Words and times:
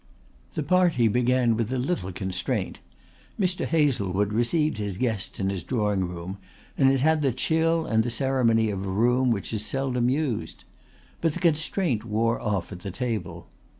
The 0.55 0.63
party 0.63 1.07
began 1.07 1.55
with 1.55 1.71
a 1.71 1.77
little 1.77 2.11
constraint. 2.11 2.79
Mr. 3.39 3.67
Hazlewood 3.67 4.33
received 4.33 4.79
his 4.79 4.97
guests 4.97 5.39
in 5.39 5.51
his 5.51 5.61
drawing 5.63 6.05
room 6.07 6.39
and 6.75 6.89
it 6.89 7.01
had 7.01 7.21
the 7.21 7.31
chill 7.31 7.85
and 7.85 8.01
the 8.03 8.09
ceremony 8.09 8.71
of 8.71 8.83
a 8.83 8.89
room 8.89 9.29
which 9.29 9.53
is 9.53 9.63
seldom 9.63 10.09
used. 10.09 10.63
But 11.21 11.35
the 11.35 11.39
constraint 11.39 12.03
wore 12.03 12.41
off 12.41 12.71
at 12.71 12.79
the 12.79 12.89
table. 12.89 13.47